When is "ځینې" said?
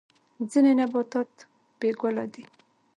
0.49-0.71